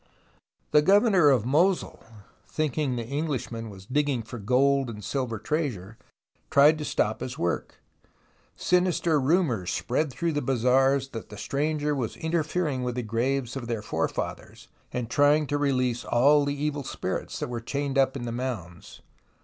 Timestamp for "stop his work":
6.85-7.79